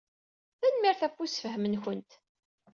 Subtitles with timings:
[0.59, 2.11] Tanemmirt ɣef ussefhem-nwent.